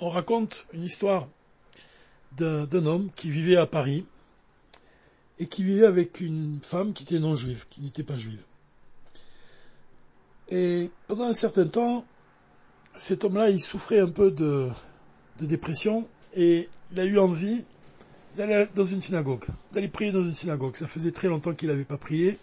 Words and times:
on 0.00 0.08
raconte 0.08 0.66
une 0.72 0.82
histoire 0.82 1.28
d'un 2.36 2.86
homme 2.86 3.10
qui 3.14 3.30
vivait 3.30 3.56
à 3.56 3.66
Paris 3.66 4.06
et 5.38 5.46
qui 5.46 5.64
vivait 5.64 5.86
avec 5.86 6.20
une 6.20 6.58
femme 6.62 6.92
qui 6.92 7.04
était 7.04 7.18
non 7.18 7.34
juive, 7.34 7.66
qui 7.68 7.80
n'était 7.80 8.02
pas 8.02 8.16
juive. 8.16 8.42
Et 10.48 10.90
pendant 11.06 11.24
un 11.24 11.34
certain 11.34 11.66
temps, 11.66 12.04
cet 12.96 13.24
homme-là, 13.24 13.50
il 13.50 13.60
souffrait 13.60 14.00
un 14.00 14.10
peu 14.10 14.30
de, 14.30 14.68
de 15.38 15.46
dépression 15.46 16.08
et 16.34 16.68
il 16.92 17.00
a 17.00 17.04
eu 17.04 17.18
envie 17.18 17.64
d'aller 18.36 18.66
dans 18.74 18.84
une 18.84 19.00
synagogue, 19.00 19.44
d'aller 19.72 19.88
prier 19.88 20.12
dans 20.12 20.22
une 20.22 20.34
synagogue. 20.34 20.76
Ça 20.76 20.86
faisait 20.86 21.12
très 21.12 21.28
longtemps 21.28 21.54
qu'il 21.54 21.68
n'avait 21.68 21.84
pas 21.84 21.98
prié. 21.98 22.38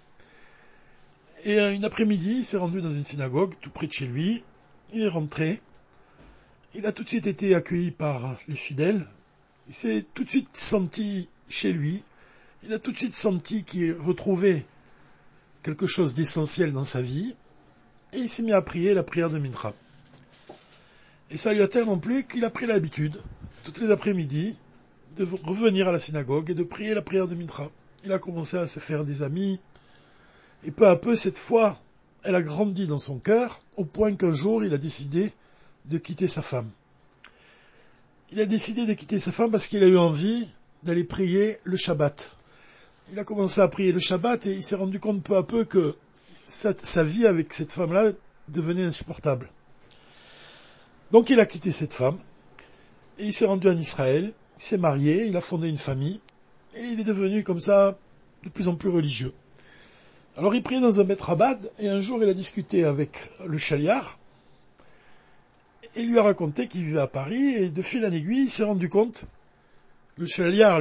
Et 1.44 1.60
une 1.60 1.86
après-midi, 1.86 2.38
il 2.40 2.46
s'est 2.46 2.58
rendu 2.58 2.82
dans 2.82 2.90
une 2.90 3.04
synagogue 3.04 3.54
tout 3.62 3.70
près 3.70 3.88
de 3.88 3.94
chez 3.94 4.06
lui. 4.06 4.44
Il 4.94 5.02
est 5.02 5.08
rentré 5.08 5.62
il 6.74 6.86
a 6.86 6.92
tout 6.92 7.04
de 7.04 7.08
suite 7.08 7.28
été 7.28 7.56
accueilli 7.56 7.92
par 7.92 8.38
les 8.48 8.56
fidèles. 8.56 9.06
Il 9.68 9.74
s'est 9.74 10.06
tout 10.14 10.24
de 10.24 10.30
suite 10.30 10.56
senti 10.56 11.30
chez 11.50 11.72
lui. 11.72 12.04
Il 12.64 12.74
a 12.74 12.80
tout 12.80 12.92
de 12.92 12.98
suite 12.98 13.16
senti 13.16 13.64
qu'il 13.64 13.94
retrouvait 13.94 14.66
quelque 15.64 15.88
chose 15.88 16.16
d'essentiel 16.16 16.74
dans 16.74 16.84
sa 16.84 17.02
vie. 17.02 17.36
Et 18.14 18.18
il 18.18 18.30
s'est 18.30 18.44
mis 18.44 18.54
à 18.54 18.62
prier 18.62 18.94
la 18.94 19.04
prière 19.04 19.30
de 19.30 19.38
Mintra. 19.38 19.74
Et 21.30 21.38
ça 21.38 21.54
lui 21.54 21.62
a 21.62 21.68
tellement 21.68 21.98
plu 21.98 22.26
qu'il 22.26 22.46
a 22.46 22.50
pris 22.50 22.66
l'habitude, 22.66 23.22
toutes 23.66 23.80
les 23.80 23.92
après-midi, 23.92 24.58
de 25.18 25.28
revenir 25.44 25.90
à 25.90 25.92
la 25.92 26.00
synagogue 26.00 26.50
et 26.50 26.54
de 26.54 26.64
prier 26.64 26.94
la 26.94 27.02
prière 27.02 27.28
de 27.28 27.36
Mintra. 27.36 27.70
Il 28.06 28.14
a 28.14 28.20
commencé 28.20 28.58
à 28.58 28.68
se 28.68 28.80
faire 28.80 29.04
des 29.04 29.24
amis. 29.24 29.60
Et 30.64 30.72
peu 30.72 30.88
à 30.88 30.96
peu, 30.96 31.16
cette 31.16 31.38
foi, 31.38 31.78
elle 32.24 32.36
a 32.36 32.42
grandi 32.42 32.88
dans 32.88 33.00
son 33.00 33.20
cœur, 33.20 33.62
au 33.76 33.84
point 33.84 34.16
qu'un 34.16 34.34
jour, 34.34 34.64
il 34.64 34.74
a 34.74 34.78
décidé 34.78 35.34
de 35.90 35.98
quitter 35.98 36.28
sa 36.28 36.42
femme. 36.42 36.70
Il 38.32 38.42
a 38.42 38.46
décidé 38.46 38.86
de 38.86 38.94
quitter 38.94 39.20
sa 39.20 39.32
femme 39.32 39.52
parce 39.52 39.68
qu'il 39.68 39.84
a 39.84 39.88
eu 39.88 39.98
envie 39.98 40.48
d'aller 40.84 41.04
prier 41.04 41.58
le 41.64 41.78
Shabbat. 41.78 42.36
Il 43.12 43.20
a 43.20 43.24
commencé 43.24 43.62
à 43.62 43.68
prier 43.70 43.94
le 43.94 44.00
Shabbat 44.00 44.48
et 44.48 44.54
il 44.54 44.64
s'est 44.64 44.76
rendu 44.76 45.00
compte 45.00 45.24
peu 45.24 45.38
à 45.38 45.44
peu 45.44 45.64
que 45.64 45.96
sa, 46.46 47.04
vie 47.04 47.26
avec 47.26 47.54
cette 47.54 47.72
femme-là 47.72 48.12
devenait 48.50 48.84
insupportable. 48.84 49.50
Donc 51.12 51.30
il 51.30 51.40
a 51.40 51.46
quitté 51.46 51.72
cette 51.72 51.94
femme 51.94 52.18
et 53.18 53.26
il 53.26 53.34
s'est 53.34 53.46
rendu 53.46 53.70
en 53.70 53.78
Israël, 53.78 54.34
il 54.58 54.62
s'est 54.62 54.78
marié, 54.78 55.26
il 55.26 55.38
a 55.38 55.42
fondé 55.42 55.70
une 55.70 55.78
famille 55.78 56.20
et 56.76 56.84
il 56.84 57.00
est 57.00 57.06
devenu 57.06 57.44
comme 57.44 57.62
ça 57.62 57.98
de 58.44 58.50
plus 58.50 58.68
en 58.68 58.76
plus 58.76 58.90
religieux. 58.90 59.34
Alors 60.36 60.54
il 60.54 60.62
priait 60.64 60.82
dans 60.82 61.00
un 61.00 61.06
Betrabad 61.06 61.60
et 61.80 61.88
un 61.88 62.02
jour 62.02 62.22
il 62.22 62.30
a 62.30 62.34
discuté 62.34 62.84
avec 62.84 63.30
le 63.46 63.58
Chaliar 63.58 64.20
il 65.96 66.10
lui 66.10 66.20
a 66.20 66.24
raconté 66.24 66.68
qu'il 66.68 66.84
vivait 66.84 67.00
à 67.00 67.08
Paris 67.08 67.56
et 67.56 67.70
de 67.70 67.82
fil 67.82 68.06
en 68.06 68.12
aiguille, 68.12 68.44
il 68.44 68.50
s'est 68.50 68.64
rendu 68.64 68.90
compte, 68.90 69.28
le 70.18 70.26
chevalier 70.26 70.78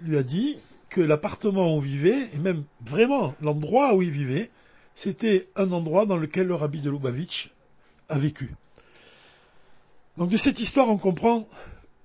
lui 0.00 0.16
a, 0.16 0.22
dit 0.22 0.58
que 0.88 1.00
l'appartement 1.00 1.76
où 1.76 1.82
il 1.82 1.88
vivait, 1.88 2.34
et 2.34 2.38
même 2.38 2.64
vraiment 2.84 3.34
l'endroit 3.40 3.94
où 3.94 4.02
il 4.02 4.10
vivait, 4.10 4.50
c'était 4.94 5.48
un 5.56 5.72
endroit 5.72 6.06
dans 6.06 6.16
lequel 6.16 6.46
le 6.46 6.54
rabbi 6.54 6.80
de 6.80 6.90
Lubavitch 6.90 7.50
a 8.08 8.18
vécu. 8.18 8.54
Donc 10.16 10.30
de 10.30 10.36
cette 10.36 10.60
histoire, 10.60 10.88
on 10.88 10.96
comprend 10.96 11.46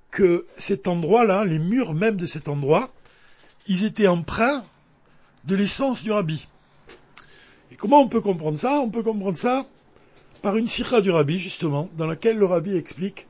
que 0.10 0.46
cet 0.58 0.88
endroit-là, 0.88 1.46
les 1.46 1.60
murs 1.60 1.94
même 1.94 2.18
de 2.18 2.26
cet 2.26 2.50
endroit, 2.50 2.92
ils 3.68 3.86
étaient 3.86 4.08
empreints 4.08 4.64
de 5.46 5.56
l'essence 5.56 6.04
du 6.04 6.12
rabbi. 6.12 6.46
Et 7.72 7.76
comment 7.76 8.02
on 8.02 8.10
peut 8.10 8.20
comprendre 8.20 8.60
ça? 8.60 8.80
On 8.82 8.90
peut 8.90 9.04
comprendre 9.04 9.38
ça 9.38 9.66
par 10.42 10.58
une 10.58 10.68
sikha 10.68 11.02
du 11.02 11.12
rabbi, 11.12 11.38
justement, 11.38 11.90
dans 11.98 12.08
laquelle 12.08 12.38
le 12.38 12.46
rabbi 12.46 12.76
explique 12.76 13.28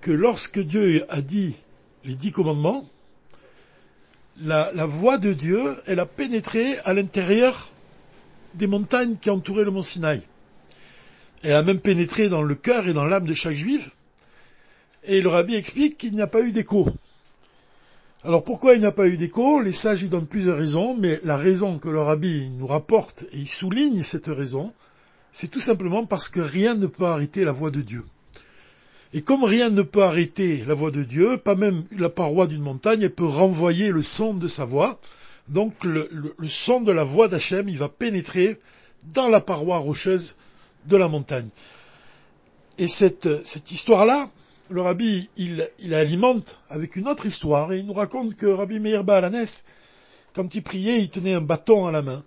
que 0.00 0.10
lorsque 0.10 0.60
Dieu 0.60 1.04
a 1.08 1.20
dit 1.20 1.54
les 2.04 2.14
dix 2.14 2.32
commandements, 2.32 2.88
la, 4.42 4.86
voix 4.86 5.18
de 5.18 5.34
Dieu, 5.34 5.76
elle 5.86 6.00
a 6.00 6.06
pénétré 6.06 6.78
à 6.84 6.94
l'intérieur 6.94 7.68
des 8.54 8.66
montagnes 8.66 9.16
qui 9.16 9.28
entouraient 9.28 9.64
le 9.64 9.70
mont 9.70 9.82
Sinaï. 9.82 10.22
Elle 11.42 11.52
a 11.52 11.62
même 11.62 11.80
pénétré 11.80 12.28
dans 12.28 12.42
le 12.42 12.54
cœur 12.54 12.88
et 12.88 12.94
dans 12.94 13.04
l'âme 13.04 13.26
de 13.26 13.34
chaque 13.34 13.54
juif. 13.54 13.96
Et 15.04 15.20
le 15.20 15.28
rabbi 15.28 15.54
explique 15.54 15.98
qu'il 15.98 16.14
n'y 16.14 16.22
a 16.22 16.26
pas 16.26 16.40
eu 16.40 16.52
d'écho. 16.52 16.86
Alors 18.24 18.44
pourquoi 18.44 18.74
il 18.74 18.80
n'y 18.80 18.86
a 18.86 18.92
pas 18.92 19.08
eu 19.08 19.16
d'écho? 19.16 19.60
Les 19.60 19.72
sages 19.72 20.02
lui 20.02 20.08
donnent 20.08 20.26
plusieurs 20.26 20.58
raisons, 20.58 20.96
mais 20.96 21.20
la 21.24 21.36
raison 21.36 21.78
que 21.78 21.88
le 21.88 22.00
rabbi 22.00 22.48
nous 22.50 22.66
rapporte, 22.66 23.24
et 23.32 23.38
il 23.38 23.48
souligne 23.48 24.02
cette 24.02 24.26
raison, 24.26 24.72
c'est 25.32 25.48
tout 25.48 25.60
simplement 25.60 26.06
parce 26.06 26.28
que 26.28 26.40
rien 26.40 26.74
ne 26.74 26.86
peut 26.86 27.04
arrêter 27.04 27.44
la 27.44 27.52
voix 27.52 27.70
de 27.70 27.80
Dieu. 27.80 28.04
Et 29.12 29.22
comme 29.22 29.42
rien 29.42 29.70
ne 29.70 29.82
peut 29.82 30.04
arrêter 30.04 30.64
la 30.66 30.74
voix 30.74 30.90
de 30.90 31.02
Dieu, 31.02 31.36
pas 31.36 31.56
même 31.56 31.82
la 31.96 32.08
paroi 32.08 32.46
d'une 32.46 32.62
montagne, 32.62 33.02
elle 33.02 33.14
peut 33.14 33.26
renvoyer 33.26 33.90
le 33.90 34.02
son 34.02 34.34
de 34.34 34.46
sa 34.46 34.64
voix. 34.64 35.00
Donc 35.48 35.82
le, 35.82 36.08
son 36.48 36.80
de 36.80 36.92
la 36.92 37.02
voix 37.02 37.26
d'Hachem, 37.26 37.68
il 37.68 37.78
va 37.78 37.88
pénétrer 37.88 38.56
dans 39.14 39.28
la 39.28 39.40
paroi 39.40 39.78
rocheuse 39.78 40.36
de 40.86 40.96
la 40.96 41.08
montagne. 41.08 41.48
Et 42.78 42.86
cette, 42.86 43.26
histoire-là, 43.70 44.30
le 44.68 44.80
rabbi, 44.80 45.28
il, 45.36 45.68
il 45.80 45.92
alimente 45.92 46.60
avec 46.68 46.94
une 46.94 47.08
autre 47.08 47.26
histoire, 47.26 47.72
et 47.72 47.78
il 47.78 47.86
nous 47.86 47.92
raconte 47.92 48.36
que 48.36 48.46
Rabbi 48.46 48.78
Meir 48.78 49.02
Baalanes, 49.02 49.44
quand 50.34 50.54
il 50.54 50.62
priait, 50.62 51.00
il 51.00 51.10
tenait 51.10 51.34
un 51.34 51.40
bâton 51.40 51.86
à 51.86 51.92
la 51.92 52.02
main. 52.02 52.22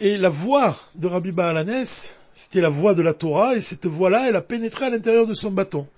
Et 0.00 0.16
la 0.16 0.28
voix 0.28 0.76
de 0.94 1.08
Rabbi 1.08 1.32
Baalanes, 1.32 1.84
c'était 2.32 2.60
la 2.60 2.68
voix 2.68 2.94
de 2.94 3.02
la 3.02 3.14
Torah, 3.14 3.56
et 3.56 3.60
cette 3.60 3.86
voix-là, 3.86 4.28
elle 4.28 4.36
a 4.36 4.42
pénétré 4.42 4.86
à 4.86 4.90
l'intérieur 4.90 5.26
de 5.26 5.34
son 5.34 5.50
bâton. 5.50 5.88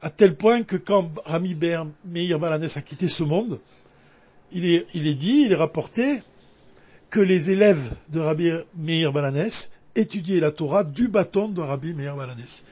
À 0.00 0.10
tel 0.10 0.36
point 0.36 0.62
que 0.62 0.76
quand 0.76 1.10
Rabbi 1.24 1.56
Meir 2.04 2.38
Baalanes 2.38 2.68
a 2.76 2.80
quitté 2.82 3.08
ce 3.08 3.24
monde, 3.24 3.60
il 4.52 4.64
est, 4.64 4.86
il 4.94 5.16
dit, 5.16 5.42
il 5.46 5.52
est 5.52 5.56
rapporté 5.56 6.22
que 7.10 7.18
les 7.18 7.50
élèves 7.50 7.96
de 8.10 8.20
Rabbi 8.20 8.52
Meir 8.76 9.12
Baalanes 9.12 9.50
étudiaient 9.96 10.38
la 10.38 10.52
Torah 10.52 10.84
du 10.84 11.08
bâton 11.08 11.48
de 11.48 11.60
Rabbi 11.60 11.94
Meir 11.94 12.14
Baalanes. 12.16 12.64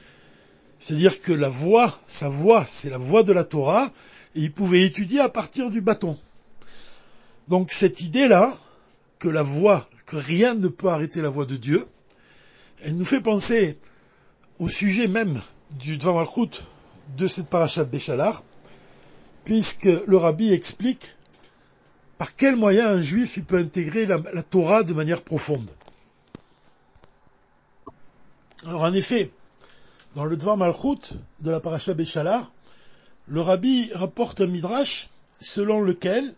C'est-à-dire 0.79 1.21
que 1.21 1.33
la 1.33 1.49
voix, 1.49 1.99
sa 2.07 2.29
voix, 2.29 2.63
c'est 2.65 2.89
la 2.89 2.97
voix 2.97 3.23
de 3.23 3.33
la 3.33 3.43
Torah, 3.43 3.91
et 4.35 4.39
ils 4.39 4.53
pouvaient 4.53 4.83
étudier 4.83 5.19
à 5.19 5.27
partir 5.27 5.69
du 5.69 5.81
bâton. 5.81 6.17
Donc 7.49 7.73
cette 7.73 7.99
idée-là, 7.99 8.55
que 9.19 9.27
la 9.27 9.43
voix 9.43 9.87
que 10.05 10.17
rien 10.17 10.53
ne 10.53 10.67
peut 10.67 10.87
arrêter 10.87 11.21
la 11.21 11.29
voix 11.29 11.45
de 11.45 11.55
Dieu. 11.55 11.87
Elle 12.83 12.97
nous 12.97 13.05
fait 13.05 13.21
penser 13.21 13.77
au 14.59 14.67
sujet 14.67 15.07
même 15.07 15.41
du 15.71 15.97
Dvamalchut 15.97 16.61
de 17.17 17.27
cette 17.27 17.49
parachat 17.49 17.85
Béchalar, 17.85 18.43
puisque 19.43 19.85
le 19.85 20.17
rabbi 20.17 20.51
explique 20.51 21.15
par 22.17 22.35
quel 22.35 22.55
moyen 22.55 22.87
un 22.87 23.01
juif 23.01 23.43
peut 23.45 23.57
intégrer 23.57 24.05
la, 24.05 24.19
Torah 24.43 24.83
de 24.83 24.93
manière 24.93 25.21
profonde. 25.23 25.69
Alors 28.65 28.83
en 28.83 28.93
effet, 28.93 29.29
dans 30.15 30.25
le 30.25 30.37
Dvar 30.37 30.57
Malchut 30.57 31.13
de 31.41 31.51
la 31.51 31.59
paracha 31.59 31.93
Béchalar, 31.93 32.51
le 33.27 33.41
rabbi 33.41 33.91
rapporte 33.93 34.41
un 34.41 34.47
midrash 34.47 35.09
selon 35.39 35.81
lequel 35.81 36.33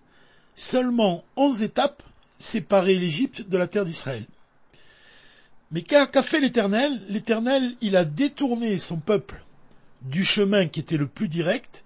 seulement 0.56 1.24
onze 1.36 1.62
étapes 1.64 2.02
séparer 2.48 2.96
l'Égypte 2.96 3.50
de 3.50 3.58
la 3.58 3.68
terre 3.68 3.86
d'Israël. 3.86 4.26
Mais 5.72 5.82
qu'a 5.82 6.08
fait 6.24 6.40
l'Éternel? 6.40 7.02
L'Éternel, 7.10 7.76
il 7.82 7.98
a 7.98 8.06
détourné 8.06 8.78
son 8.78 9.00
peuple 9.00 9.44
du 10.04 10.24
chemin 10.24 10.68
qui 10.68 10.80
était 10.80 10.98
le 10.98 11.08
plus 11.08 11.28
direct 11.28 11.84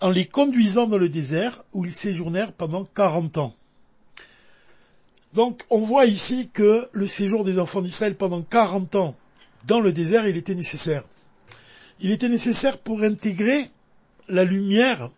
en 0.00 0.10
les 0.10 0.26
conduisant 0.26 0.86
dans 0.86 0.98
le 0.98 1.08
désert 1.08 1.64
où 1.72 1.84
ils 1.84 1.92
séjournèrent 1.92 2.52
pendant 2.52 2.84
40 2.84 3.38
ans. 3.38 3.54
Donc 5.34 5.62
on 5.70 5.80
voit 5.80 6.06
ici 6.06 6.48
que 6.52 6.88
le 6.92 7.06
séjour 7.06 7.44
des 7.44 7.58
enfants 7.58 7.82
d'Israël 7.82 8.16
pendant 8.16 8.42
40 8.42 8.94
ans 8.94 9.16
dans 9.66 9.80
le 9.80 9.92
désert, 9.92 10.26
il 10.26 10.36
était 10.36 10.54
nécessaire. 10.54 11.02
Il 12.00 12.10
était 12.10 12.28
nécessaire 12.28 12.78
pour 12.78 13.02
intégrer 13.02 13.68
la 14.28 14.44
lumière 14.44 15.10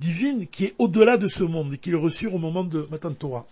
divine 0.00 0.46
qui 0.46 0.66
est 0.66 0.74
au-delà 0.78 1.16
de 1.18 1.28
ce 1.28 1.44
monde 1.44 1.74
et 1.74 1.78
qu'ils 1.78 1.96
reçurent 1.96 2.34
au 2.34 2.38
moment 2.38 2.64
de 2.64 2.86
Matan 2.90 3.12
Torah. 3.12 3.46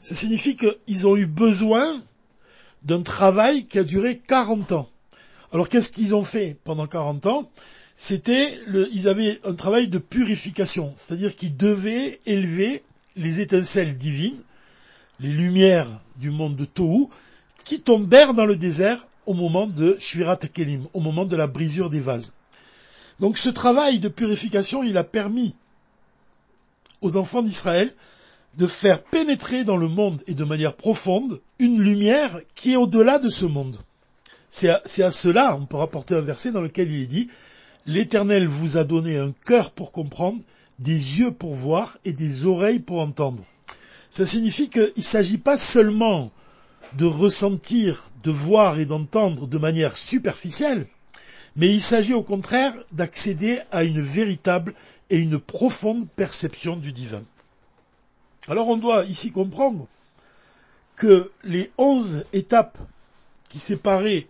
Ça 0.00 0.14
signifie 0.14 0.56
qu'ils 0.56 1.06
ont 1.06 1.16
eu 1.16 1.26
besoin 1.26 2.00
d'un 2.82 3.02
travail 3.02 3.66
qui 3.66 3.78
a 3.78 3.84
duré 3.84 4.18
40 4.18 4.72
ans. 4.72 4.88
Alors 5.52 5.68
qu'est-ce 5.68 5.90
qu'ils 5.90 6.14
ont 6.14 6.24
fait 6.24 6.58
pendant 6.64 6.86
40 6.86 7.26
ans? 7.26 7.50
C'était, 7.96 8.58
ils 8.92 9.08
avaient 9.08 9.40
un 9.44 9.54
travail 9.54 9.88
de 9.88 9.98
purification, 9.98 10.92
c'est-à-dire 10.96 11.34
qu'ils 11.34 11.56
devaient 11.56 12.20
élever 12.26 12.82
les 13.16 13.40
étincelles 13.40 13.96
divines, 13.96 14.36
les 15.18 15.30
lumières 15.30 15.88
du 16.16 16.30
monde 16.30 16.56
de 16.56 16.66
Tohu, 16.66 17.08
qui 17.64 17.80
tombèrent 17.80 18.34
dans 18.34 18.44
le 18.44 18.56
désert 18.56 19.08
au 19.24 19.32
moment 19.32 19.66
de 19.66 19.96
Shvirat 19.98 20.36
Kelim, 20.36 20.86
au 20.92 21.00
moment 21.00 21.24
de 21.24 21.36
la 21.36 21.46
brisure 21.46 21.90
des 21.90 22.00
vases. 22.00 22.36
Donc 23.18 23.38
ce 23.38 23.48
travail 23.48 23.98
de 23.98 24.08
purification, 24.08 24.82
il 24.82 24.96
a 24.98 25.04
permis 25.04 25.54
aux 27.00 27.16
enfants 27.16 27.42
d'Israël 27.42 27.92
de 28.56 28.66
faire 28.66 29.02
pénétrer 29.02 29.64
dans 29.64 29.76
le 29.76 29.88
monde 29.88 30.22
et 30.26 30.34
de 30.34 30.44
manière 30.44 30.76
profonde 30.76 31.40
une 31.58 31.80
lumière 31.80 32.40
qui 32.54 32.72
est 32.72 32.76
au-delà 32.76 33.18
de 33.18 33.28
ce 33.28 33.46
monde. 33.46 33.76
C'est 34.48 34.70
à, 34.70 35.10
cela, 35.10 35.56
on 35.60 35.66
peut 35.66 35.76
rapporter 35.76 36.14
un 36.14 36.22
verset 36.22 36.52
dans 36.52 36.62
lequel 36.62 36.90
il 36.90 37.02
est 37.02 37.06
dit, 37.06 37.28
L'Éternel 37.88 38.48
vous 38.48 38.78
a 38.78 38.84
donné 38.84 39.16
un 39.16 39.32
cœur 39.44 39.70
pour 39.70 39.92
comprendre, 39.92 40.40
des 40.78 41.20
yeux 41.20 41.30
pour 41.30 41.54
voir 41.54 41.98
et 42.04 42.12
des 42.12 42.46
oreilles 42.46 42.80
pour 42.80 43.00
entendre. 43.00 43.44
Ça 44.10 44.26
signifie 44.26 44.70
qu'il 44.70 44.92
ne 44.96 45.02
s'agit 45.02 45.38
pas 45.38 45.56
seulement 45.56 46.32
de 46.94 47.04
ressentir, 47.04 48.10
de 48.24 48.30
voir 48.30 48.80
et 48.80 48.86
d'entendre 48.86 49.46
de 49.46 49.58
manière 49.58 49.96
superficielle, 49.96 50.86
mais 51.54 51.72
il 51.72 51.80
s'agit 51.80 52.14
au 52.14 52.22
contraire 52.22 52.74
d'accéder 52.92 53.60
à 53.70 53.84
une 53.84 54.00
véritable 54.00 54.74
et 55.10 55.18
une 55.18 55.38
profonde 55.38 56.08
perception 56.16 56.76
du 56.76 56.92
divin. 56.92 57.22
Alors 58.48 58.68
on 58.68 58.76
doit 58.76 59.04
ici 59.04 59.32
comprendre 59.32 59.88
que 60.94 61.30
les 61.42 61.70
onze 61.78 62.24
étapes 62.32 62.78
qui 63.48 63.58
séparaient 63.58 64.26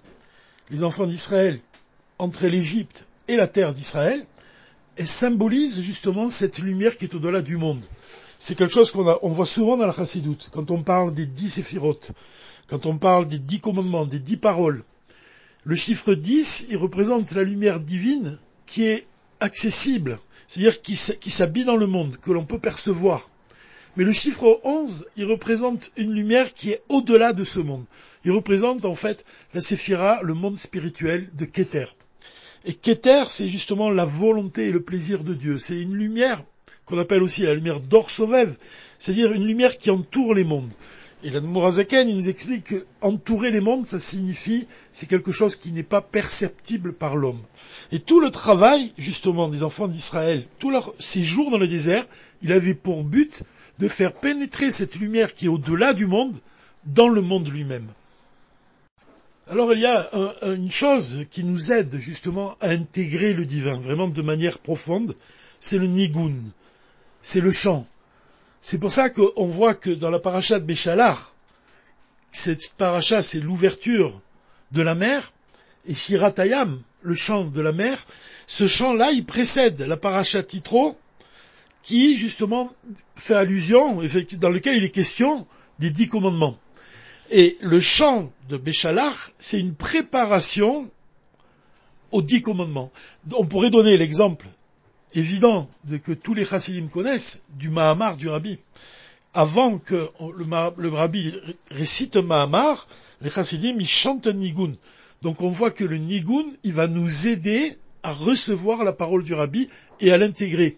les 0.70 0.84
enfants 0.84 1.06
d'Israël 1.06 1.60
entre 2.18 2.46
l'Égypte 2.46 3.06
et 3.28 3.36
la 3.36 3.46
terre 3.46 3.74
d'Israël, 3.74 4.24
elles 4.96 5.06
symbolisent 5.06 5.80
justement 5.80 6.30
cette 6.30 6.58
lumière 6.58 6.96
qui 6.96 7.04
est 7.04 7.14
au-delà 7.14 7.42
du 7.42 7.58
monde. 7.58 7.84
C'est 8.38 8.54
quelque 8.54 8.72
chose 8.72 8.90
qu'on 8.90 9.18
on 9.22 9.28
voit 9.28 9.46
souvent 9.46 9.76
dans 9.76 9.86
la 9.86 9.92
chassidoute, 9.92 10.48
quand 10.50 10.70
on 10.70 10.82
parle 10.82 11.14
des 11.14 11.26
dix 11.26 11.50
séphirotes, 11.50 12.12
quand 12.68 12.86
on 12.86 12.96
parle 12.96 13.28
des 13.28 13.38
dix 13.38 13.60
commandements, 13.60 14.06
des 14.06 14.18
dix 14.18 14.38
paroles. 14.38 14.82
Le 15.64 15.74
chiffre 15.74 16.14
10, 16.14 16.66
il 16.70 16.76
représente 16.76 17.32
la 17.32 17.42
lumière 17.42 17.80
divine 17.80 18.38
qui 18.66 18.84
est 18.84 19.06
accessible, 19.40 20.18
c'est-à-dire 20.46 20.80
qui 20.80 20.94
s'habille 20.96 21.64
dans 21.64 21.76
le 21.76 21.86
monde, 21.86 22.16
que 22.16 22.30
l'on 22.30 22.44
peut 22.44 22.58
percevoir. 22.58 23.28
Mais 23.96 24.04
le 24.04 24.12
chiffre 24.12 24.60
11, 24.62 25.06
il 25.16 25.24
représente 25.24 25.90
une 25.96 26.12
lumière 26.12 26.52
qui 26.52 26.70
est 26.70 26.82
au-delà 26.90 27.32
de 27.32 27.44
ce 27.44 27.60
monde. 27.60 27.86
Il 28.26 28.32
représente 28.32 28.84
en 28.84 28.94
fait 28.94 29.24
la 29.54 29.62
séphira, 29.62 30.20
le 30.22 30.34
monde 30.34 30.58
spirituel 30.58 31.30
de 31.34 31.46
Keter. 31.46 31.86
Et 32.66 32.74
Keter, 32.74 33.24
c'est 33.28 33.48
justement 33.48 33.88
la 33.88 34.04
volonté 34.04 34.68
et 34.68 34.72
le 34.72 34.82
plaisir 34.82 35.24
de 35.24 35.32
Dieu. 35.32 35.56
C'est 35.56 35.80
une 35.80 35.94
lumière 35.94 36.42
qu'on 36.84 36.98
appelle 36.98 37.22
aussi 37.22 37.42
la 37.42 37.54
lumière 37.54 37.80
d'Orsovev, 37.80 38.54
c'est-à-dire 38.98 39.32
une 39.32 39.46
lumière 39.46 39.78
qui 39.78 39.90
entoure 39.90 40.34
les 40.34 40.44
mondes. 40.44 40.72
Et 41.24 41.30
la 41.30 41.40
Mourazaken, 41.40 42.08
il 42.08 42.16
nous 42.16 42.28
explique 42.28 42.74
qu'entourer 43.00 43.50
les 43.50 43.62
mondes, 43.62 43.86
ça 43.86 43.98
signifie, 43.98 44.68
c'est 44.92 45.08
quelque 45.08 45.32
chose 45.32 45.56
qui 45.56 45.72
n'est 45.72 45.82
pas 45.82 46.02
perceptible 46.02 46.92
par 46.92 47.16
l'homme. 47.16 47.40
Et 47.92 48.00
tout 48.00 48.20
le 48.20 48.30
travail, 48.30 48.92
justement, 48.98 49.48
des 49.48 49.62
enfants 49.62 49.88
d'Israël, 49.88 50.46
tout 50.58 50.70
leur 50.70 50.92
séjour 51.00 51.50
dans 51.50 51.58
le 51.58 51.66
désert, 51.66 52.06
il 52.42 52.52
avait 52.52 52.74
pour 52.74 53.02
but 53.02 53.44
de 53.78 53.88
faire 53.88 54.12
pénétrer 54.12 54.70
cette 54.70 54.96
lumière 54.96 55.34
qui 55.34 55.46
est 55.46 55.48
au-delà 55.48 55.92
du 55.92 56.06
monde, 56.06 56.34
dans 56.86 57.08
le 57.08 57.20
monde 57.20 57.48
lui-même. 57.48 57.88
Alors 59.48 59.72
il 59.72 59.80
y 59.80 59.86
a 59.86 60.08
une 60.42 60.70
chose 60.70 61.24
qui 61.30 61.44
nous 61.44 61.72
aide 61.72 61.96
justement 61.98 62.56
à 62.60 62.70
intégrer 62.70 63.32
le 63.32 63.44
divin, 63.44 63.78
vraiment 63.78 64.08
de 64.08 64.22
manière 64.22 64.58
profonde, 64.58 65.14
c'est 65.60 65.78
le 65.78 65.86
nigun, 65.86 66.34
c'est 67.20 67.40
le 67.40 67.52
chant. 67.52 67.86
C'est 68.60 68.78
pour 68.78 68.90
ça 68.90 69.10
qu'on 69.10 69.46
voit 69.46 69.74
que 69.74 69.90
dans 69.90 70.10
la 70.10 70.18
paracha 70.18 70.58
de 70.58 70.64
Béchalar, 70.64 71.34
cette 72.32 72.72
paracha 72.76 73.22
c'est 73.22 73.40
l'ouverture 73.40 74.20
de 74.72 74.82
la 74.82 74.96
mer, 74.96 75.32
et 75.86 75.94
Shiratayam, 75.94 76.80
le 77.02 77.14
chant 77.14 77.44
de 77.44 77.60
la 77.60 77.72
mer, 77.72 78.04
ce 78.48 78.66
chant-là, 78.66 79.12
il 79.12 79.24
précède 79.24 79.80
la 79.80 79.96
paracha 79.96 80.42
Titro, 80.42 80.98
qui 81.86 82.16
justement 82.16 82.68
fait 83.14 83.36
allusion, 83.36 84.02
dans 84.38 84.50
lequel 84.50 84.76
il 84.76 84.82
est 84.82 84.90
question 84.90 85.46
des 85.78 85.90
dix 85.90 86.08
commandements. 86.08 86.58
Et 87.30 87.56
le 87.60 87.78
chant 87.78 88.32
de 88.48 88.56
Béchalar, 88.56 89.14
c'est 89.38 89.60
une 89.60 89.76
préparation 89.76 90.90
aux 92.10 92.22
dix 92.22 92.42
commandements. 92.42 92.90
On 93.32 93.46
pourrait 93.46 93.70
donner 93.70 93.96
l'exemple 93.96 94.48
évident 95.14 95.70
de 95.84 95.96
que 95.96 96.10
tous 96.10 96.34
les 96.34 96.44
chassidim 96.44 96.88
connaissent 96.88 97.44
du 97.50 97.70
Mahamar 97.70 98.16
du 98.16 98.28
Rabbi. 98.28 98.58
Avant 99.32 99.78
que 99.78 100.08
le, 100.76 100.88
Rabbi 100.88 101.32
récite 101.70 102.16
Mahamar, 102.16 102.88
les 103.20 103.30
chassidim, 103.30 103.76
ils 103.78 103.86
chantent 103.86 104.26
un 104.26 104.32
nigun. 104.32 104.72
Donc 105.22 105.40
on 105.40 105.50
voit 105.50 105.70
que 105.70 105.84
le 105.84 105.98
nigun, 105.98 106.44
il 106.64 106.72
va 106.72 106.88
nous 106.88 107.28
aider 107.28 107.78
à 108.02 108.12
recevoir 108.12 108.82
la 108.82 108.92
parole 108.92 109.22
du 109.22 109.34
Rabbi 109.34 109.68
et 110.00 110.10
à 110.10 110.18
l'intégrer. 110.18 110.76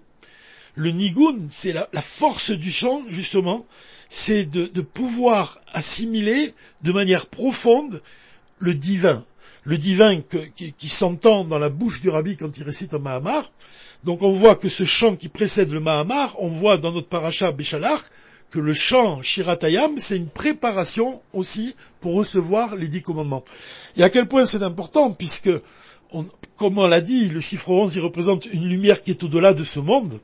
Le 0.79 0.93
nigun, 0.93 1.37
c'est 1.51 1.73
la, 1.73 2.01
force 2.01 2.53
du 2.53 2.71
chant, 2.71 3.03
justement, 3.09 3.67
c'est 4.09 4.45
de, 4.45 4.81
pouvoir 4.81 5.61
assimiler 5.73 6.55
de 6.83 6.93
manière 6.93 7.27
profonde 7.27 8.01
le 8.61 8.75
divin. 8.75 9.25
Le 9.65 9.77
divin 9.77 10.23
qui, 10.23 10.89
s'entend 10.89 11.45
dans 11.45 11.59
la 11.59 11.69
bouche 11.69 12.01
du 12.01 12.11
rabbi 12.11 12.37
quand 12.37 12.57
il 12.59 12.63
récite 12.63 12.95
un 12.95 13.01
Mahamar. 13.01 13.51
Donc 14.05 14.23
on 14.23 14.31
voit 14.31 14.55
que 14.55 14.69
ce 14.69 14.85
chant 14.85 15.17
qui 15.17 15.29
précède 15.29 15.73
le 15.73 15.81
Mahamar, 15.81 16.37
on 16.39 16.47
voit 16.47 16.79
dans 16.79 16.93
notre 16.93 17.09
paracha 17.09 17.51
Béchalar 17.51 18.01
que 18.51 18.61
le 18.61 18.73
chant 18.73 19.21
Shiratayam, 19.21 19.99
c'est 19.99 20.17
une 20.17 20.31
préparation 20.31 21.21
aussi 21.33 21.75
pour 22.01 22.15
recevoir 22.15 22.77
les 22.77 22.87
dix 22.87 23.03
commandements. 23.03 23.45
Et 23.97 24.05
à 24.05 24.11
quel 24.11 24.29
point 24.29 24.47
c'est 24.47 24.63
important, 24.63 25.11
puisque, 25.11 25.51
comme 26.57 26.79
on 26.79 26.87
l'a 26.87 27.01
dit, 27.01 27.29
le 27.31 27.41
chiffre 27.41 27.69
11, 27.69 27.97
il 27.97 28.01
représente 28.01 28.47
une 28.47 28.69
lumière 28.69 29.03
qui 29.03 29.11
est 29.11 29.25
au-delà 29.25 29.55
de 29.55 29.65
ce 29.65 29.81
monde. 29.81 30.21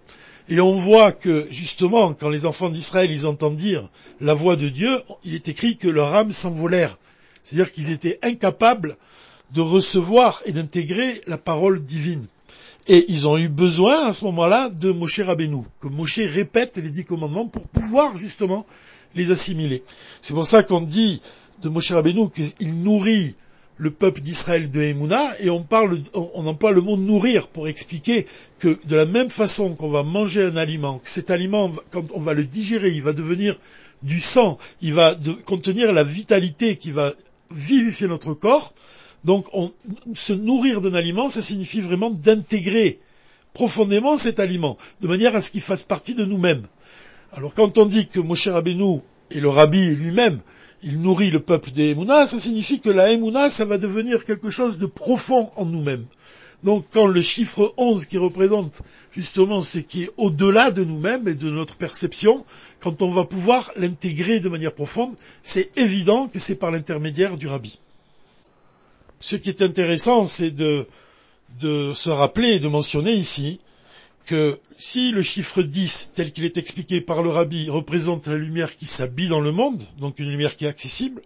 Et 0.48 0.60
on 0.60 0.76
voit 0.76 1.12
que, 1.12 1.46
justement, 1.50 2.12
quand 2.12 2.28
les 2.28 2.44
enfants 2.44 2.68
d'Israël, 2.68 3.10
ils 3.10 3.26
entendent 3.26 3.56
dire 3.56 3.88
la 4.20 4.34
voix 4.34 4.56
de 4.56 4.68
Dieu, 4.68 5.00
il 5.24 5.34
est 5.34 5.48
écrit 5.48 5.76
que 5.76 5.88
leur 5.88 6.14
âme 6.14 6.32
s'envolèrent. 6.32 6.98
C'est-à-dire 7.42 7.72
qu'ils 7.72 7.90
étaient 7.90 8.18
incapables 8.22 8.96
de 9.52 9.60
recevoir 9.60 10.42
et 10.44 10.52
d'intégrer 10.52 11.22
la 11.26 11.38
parole 11.38 11.82
divine. 11.82 12.26
Et 12.86 13.06
ils 13.08 13.26
ont 13.26 13.38
eu 13.38 13.48
besoin, 13.48 14.06
à 14.06 14.12
ce 14.12 14.24
moment-là, 14.26 14.68
de 14.68 14.90
Moshe 14.90 15.20
Rabbeinu, 15.20 15.62
que 15.80 15.88
Moshe 15.88 16.20
répète 16.20 16.76
les 16.76 16.90
dix 16.90 17.04
commandements 17.04 17.46
pour 17.46 17.66
pouvoir, 17.68 18.16
justement, 18.18 18.66
les 19.14 19.30
assimiler. 19.30 19.82
C'est 20.20 20.34
pour 20.34 20.46
ça 20.46 20.62
qu'on 20.62 20.82
dit 20.82 21.22
de 21.62 21.70
Moshe 21.70 21.92
Rabbeinu 21.92 22.28
qu'il 22.30 22.82
nourrit 22.82 23.34
le 23.76 23.90
peuple 23.90 24.20
d'Israël 24.20 24.70
de 24.70 24.80
Emouna, 24.80 25.34
et 25.40 25.50
on 25.50 25.62
parle, 25.62 26.00
on 26.14 26.46
emploie 26.46 26.72
le 26.72 26.80
mot 26.80 26.96
nourrir 26.96 27.48
pour 27.48 27.66
expliquer 27.66 28.26
que 28.60 28.78
de 28.84 28.96
la 28.96 29.04
même 29.04 29.30
façon 29.30 29.74
qu'on 29.74 29.88
va 29.88 30.02
manger 30.02 30.44
un 30.44 30.56
aliment, 30.56 30.98
que 30.98 31.10
cet 31.10 31.30
aliment, 31.30 31.72
quand 31.90 32.04
on 32.14 32.20
va 32.20 32.34
le 32.34 32.44
digérer, 32.44 32.90
il 32.90 33.02
va 33.02 33.12
devenir 33.12 33.58
du 34.02 34.20
sang, 34.20 34.58
il 34.80 34.94
va 34.94 35.16
contenir 35.44 35.92
la 35.92 36.04
vitalité 36.04 36.76
qui 36.76 36.92
va 36.92 37.12
vivifier 37.50 38.06
notre 38.06 38.34
corps. 38.34 38.74
Donc, 39.24 39.46
se 40.14 40.34
nourrir 40.34 40.80
d'un 40.80 40.94
aliment, 40.94 41.30
ça 41.30 41.40
signifie 41.40 41.80
vraiment 41.80 42.10
d'intégrer 42.10 43.00
profondément 43.54 44.16
cet 44.16 44.38
aliment, 44.38 44.76
de 45.00 45.08
manière 45.08 45.34
à 45.34 45.40
ce 45.40 45.50
qu'il 45.50 45.62
fasse 45.62 45.84
partie 45.84 46.14
de 46.14 46.24
nous-mêmes. 46.24 46.66
Alors, 47.32 47.54
quand 47.54 47.78
on 47.78 47.86
dit 47.86 48.06
que 48.06 48.20
Moshe 48.20 48.48
Rabbeinu 48.48 49.00
et 49.30 49.40
le 49.40 49.48
Rabbi 49.48 49.94
lui-même 49.96 50.40
il 50.84 51.00
nourrit 51.00 51.30
le 51.30 51.40
peuple 51.40 51.70
des 51.70 51.90
Emouna, 51.90 52.26
ça 52.26 52.38
signifie 52.38 52.80
que 52.80 52.90
la 52.90 53.10
Emouna, 53.10 53.48
ça 53.48 53.64
va 53.64 53.78
devenir 53.78 54.24
quelque 54.24 54.50
chose 54.50 54.78
de 54.78 54.86
profond 54.86 55.50
en 55.56 55.64
nous-mêmes. 55.64 56.04
Donc 56.62 56.86
quand 56.92 57.06
le 57.06 57.22
chiffre 57.22 57.74
11 57.76 58.06
qui 58.06 58.18
représente 58.18 58.82
justement 59.10 59.60
ce 59.62 59.78
qui 59.78 60.04
est 60.04 60.10
au-delà 60.16 60.70
de 60.70 60.84
nous-mêmes 60.84 61.26
et 61.26 61.34
de 61.34 61.50
notre 61.50 61.76
perception, 61.76 62.44
quand 62.80 63.02
on 63.02 63.10
va 63.10 63.24
pouvoir 63.24 63.72
l'intégrer 63.76 64.40
de 64.40 64.48
manière 64.48 64.74
profonde, 64.74 65.14
c'est 65.42 65.76
évident 65.78 66.28
que 66.28 66.38
c'est 66.38 66.56
par 66.56 66.70
l'intermédiaire 66.70 67.36
du 67.36 67.48
rabbi. 67.48 67.78
Ce 69.20 69.36
qui 69.36 69.48
est 69.48 69.62
intéressant, 69.62 70.24
c'est 70.24 70.50
de, 70.50 70.86
de 71.60 71.92
se 71.94 72.10
rappeler 72.10 72.52
et 72.52 72.60
de 72.60 72.68
mentionner 72.68 73.12
ici 73.12 73.58
que 74.26 74.58
si 74.76 75.10
le 75.10 75.22
chiffre 75.22 75.62
10, 75.62 76.12
tel 76.14 76.32
qu'il 76.32 76.44
est 76.44 76.56
expliqué 76.56 77.00
par 77.00 77.22
le 77.22 77.30
rabbi, 77.30 77.68
représente 77.70 78.26
la 78.26 78.36
lumière 78.36 78.76
qui 78.76 78.86
s'habille 78.86 79.28
dans 79.28 79.40
le 79.40 79.52
monde, 79.52 79.82
donc 79.98 80.18
une 80.18 80.30
lumière 80.30 80.56
qui 80.56 80.64
est 80.64 80.68
accessible, 80.68 81.22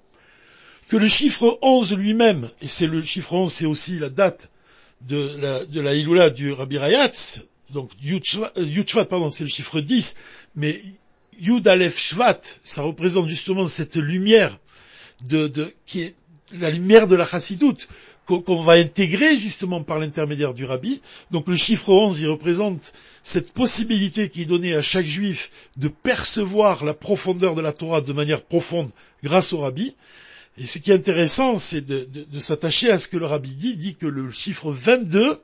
que 0.88 0.96
le 0.96 1.06
chiffre 1.06 1.58
11 1.62 1.94
lui-même, 1.94 2.48
et 2.62 2.68
c'est 2.68 2.86
le 2.86 3.02
chiffre 3.02 3.34
11, 3.34 3.52
c'est 3.52 3.66
aussi 3.66 3.98
la 3.98 4.08
date 4.08 4.50
de 5.02 5.36
la, 5.40 5.64
de 5.64 5.80
la 5.80 6.30
du 6.30 6.52
Rabbi 6.52 6.78
Rayatz, 6.78 7.44
donc 7.70 7.90
Yud 8.02 8.24
Shvat, 8.24 9.04
pardon, 9.04 9.30
c'est 9.30 9.44
le 9.44 9.50
chiffre 9.50 9.80
10, 9.80 10.16
mais 10.56 10.82
Yud 11.38 11.68
Aleph 11.68 11.98
Shvat, 11.98 12.40
ça 12.64 12.82
représente 12.82 13.28
justement 13.28 13.66
cette 13.66 13.96
lumière 13.96 14.58
de, 15.26 15.48
de, 15.48 15.72
qui 15.86 16.02
est 16.02 16.14
la 16.58 16.70
lumière 16.70 17.06
de 17.06 17.14
la 17.14 17.26
chassidoute, 17.26 17.88
qu'on 18.28 18.62
va 18.62 18.74
intégrer 18.74 19.38
justement 19.38 19.82
par 19.82 19.98
l'intermédiaire 19.98 20.52
du 20.52 20.66
rabbi. 20.66 21.00
Donc 21.30 21.48
le 21.48 21.56
chiffre 21.56 21.88
11, 21.88 22.20
il 22.20 22.28
représente 22.28 22.92
cette 23.22 23.52
possibilité 23.52 24.28
qui 24.28 24.42
est 24.42 24.46
donnée 24.46 24.74
à 24.74 24.82
chaque 24.82 25.06
juif 25.06 25.50
de 25.78 25.88
percevoir 25.88 26.84
la 26.84 26.92
profondeur 26.92 27.54
de 27.54 27.62
la 27.62 27.72
Torah 27.72 28.02
de 28.02 28.12
manière 28.12 28.42
profonde 28.42 28.90
grâce 29.22 29.54
au 29.54 29.58
rabbi. 29.58 29.94
Et 30.58 30.66
ce 30.66 30.78
qui 30.78 30.90
est 30.90 30.94
intéressant, 30.94 31.56
c'est 31.56 31.80
de, 31.80 32.38
s'attacher 32.38 32.90
à 32.90 32.98
ce 32.98 33.08
que 33.08 33.16
le 33.16 33.26
rabbi 33.26 33.54
dit, 33.54 33.76
dit 33.76 33.94
que 33.94 34.06
le 34.06 34.30
chiffre 34.30 34.72
22, 34.72 35.40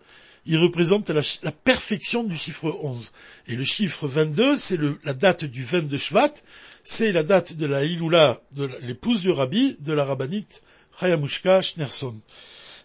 il 0.46 0.58
représente 0.58 1.08
la, 1.08 1.22
perfection 1.52 2.22
du 2.22 2.36
chiffre 2.36 2.76
11. 2.82 3.12
Et 3.48 3.54
le 3.54 3.64
chiffre 3.64 4.06
22, 4.08 4.56
c'est 4.58 4.78
la 5.04 5.14
date 5.14 5.44
du 5.46 5.64
22 5.64 5.96
Shvat, 5.96 6.32
c'est 6.82 7.12
la 7.12 7.22
date 7.22 7.54
de 7.54 7.64
la 7.64 7.84
Iloula, 7.84 8.38
de 8.52 8.68
l'épouse 8.82 9.22
du 9.22 9.30
rabbi, 9.30 9.76
de 9.80 9.92
la 9.92 10.04
rabbinite 10.04 10.62
Chayamushka 11.00 11.62
Schnerson. 11.62 12.14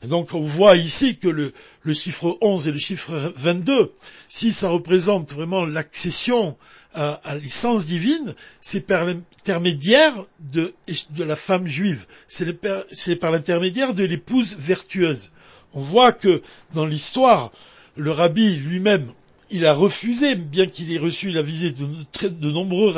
Donc 0.03 0.33
on 0.33 0.41
voit 0.41 0.77
ici 0.77 1.17
que 1.17 1.27
le, 1.27 1.53
chiffre 1.93 2.37
11 2.41 2.67
et 2.67 2.71
le 2.71 2.79
chiffre 2.79 3.33
22, 3.35 3.91
si 4.29 4.53
ça 4.53 4.69
représente 4.69 5.33
vraiment 5.33 5.65
l'accession 5.65 6.57
à, 6.93 7.35
l'essence 7.35 7.85
divine, 7.85 8.33
c'est 8.61 8.87
par 8.87 9.05
l'intermédiaire 9.05 10.13
de, 10.39 10.73
la 11.17 11.35
femme 11.35 11.67
juive, 11.67 12.05
c'est 12.27 13.15
par 13.17 13.31
l'intermédiaire 13.31 13.93
de 13.93 14.05
l'épouse 14.05 14.57
vertueuse. 14.57 15.33
On 15.73 15.81
voit 15.81 16.13
que 16.13 16.41
dans 16.73 16.85
l'histoire, 16.85 17.51
le 17.95 18.11
rabbi 18.11 18.55
lui-même, 18.55 19.11
il 19.51 19.65
a 19.65 19.73
refusé, 19.73 20.35
bien 20.35 20.67
qu'il 20.67 20.93
ait 20.93 20.99
reçu 20.99 21.31
la 21.31 21.41
visite 21.41 21.79
de, 21.79 22.27
de 22.27 22.51
nombreux 22.51 22.93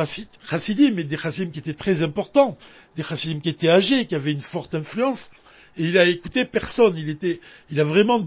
chassidim, 0.49 0.91
mais 0.93 1.03
des 1.03 1.17
chassidim 1.17 1.51
qui 1.51 1.59
étaient 1.59 1.73
très 1.73 2.03
importants, 2.03 2.57
des 2.95 3.03
chassidim 3.03 3.39
qui 3.39 3.49
étaient 3.49 3.69
âgés, 3.69 4.05
qui 4.05 4.15
avaient 4.15 4.33
une 4.33 4.41
forte 4.41 4.75
influence, 4.75 5.31
et 5.77 5.85
il 5.85 5.97
a 5.97 6.05
écouté 6.05 6.45
personne. 6.45 6.95
Il 6.97 7.09
était, 7.09 7.39
il 7.71 7.79
a 7.79 7.83
vraiment, 7.83 8.25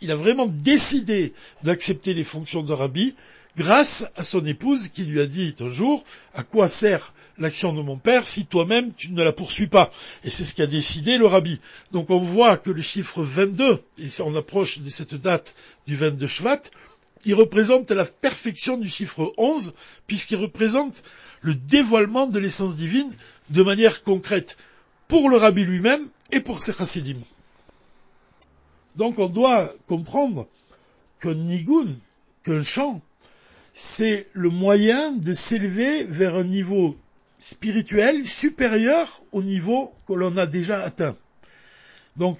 il, 0.00 0.10
a 0.10 0.16
vraiment 0.16 0.46
décidé 0.46 1.32
d'accepter 1.62 2.14
les 2.14 2.24
fonctions 2.24 2.62
de 2.62 2.72
rabbi 2.72 3.14
grâce 3.56 4.06
à 4.16 4.24
son 4.24 4.44
épouse 4.46 4.88
qui 4.88 5.04
lui 5.04 5.20
a 5.20 5.26
dit 5.26 5.54
un 5.60 5.68
jour, 5.68 6.04
à 6.34 6.42
quoi 6.42 6.68
sert 6.68 7.14
l'action 7.38 7.72
de 7.72 7.82
mon 7.82 7.96
père 7.96 8.26
si 8.26 8.46
toi-même 8.46 8.92
tu 8.94 9.12
ne 9.12 9.22
la 9.22 9.32
poursuis 9.32 9.66
pas? 9.66 9.90
Et 10.24 10.30
c'est 10.30 10.44
ce 10.44 10.54
qu'a 10.54 10.66
décidé 10.66 11.18
le 11.18 11.26
rabbi. 11.26 11.58
Donc 11.92 12.10
on 12.10 12.18
voit 12.18 12.56
que 12.56 12.70
le 12.70 12.82
chiffre 12.82 13.22
22, 13.22 13.78
et 13.98 14.08
on 14.20 14.34
approche 14.34 14.78
de 14.78 14.88
cette 14.88 15.14
date 15.14 15.54
du 15.86 15.96
22 15.96 16.26
Shvat, 16.26 16.62
il 17.24 17.34
représente 17.34 17.90
la 17.92 18.04
perfection 18.04 18.76
du 18.76 18.88
chiffre 18.88 19.32
11, 19.36 19.72
puisqu'il 20.06 20.36
représente 20.36 21.04
le 21.40 21.54
dévoilement 21.54 22.26
de 22.26 22.38
l'essence 22.38 22.76
divine 22.76 23.12
de 23.50 23.62
manière 23.62 24.02
concrète 24.02 24.56
pour 25.12 25.28
le 25.28 25.36
rabbi 25.36 25.62
lui-même 25.62 26.08
et 26.30 26.40
pour 26.40 26.58
ses 26.58 26.72
chassidim. 26.72 27.18
Donc 28.96 29.18
on 29.18 29.28
doit 29.28 29.70
comprendre 29.86 30.48
qu'un 31.20 31.34
nigun, 31.34 31.84
qu'un 32.42 32.62
chant, 32.62 33.02
c'est 33.74 34.26
le 34.32 34.48
moyen 34.48 35.12
de 35.12 35.34
s'élever 35.34 36.04
vers 36.04 36.34
un 36.34 36.44
niveau 36.44 36.96
spirituel 37.38 38.24
supérieur 38.24 39.06
au 39.32 39.42
niveau 39.42 39.92
que 40.08 40.14
l'on 40.14 40.34
a 40.38 40.46
déjà 40.46 40.82
atteint. 40.82 41.14
Donc 42.16 42.38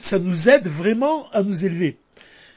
ça 0.00 0.18
nous 0.18 0.50
aide 0.50 0.68
vraiment 0.68 1.30
à 1.30 1.42
nous 1.42 1.64
élever. 1.64 1.96